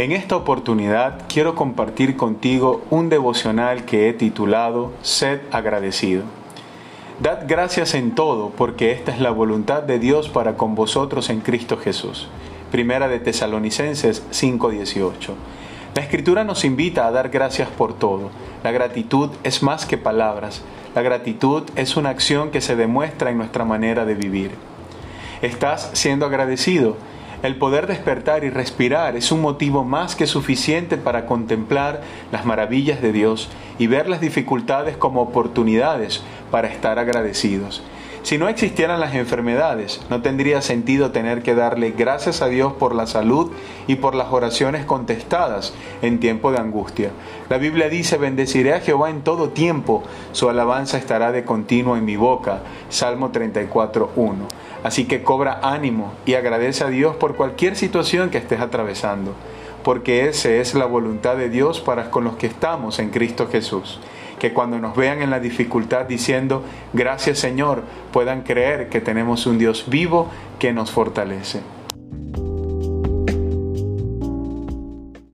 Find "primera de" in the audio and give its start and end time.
12.70-13.18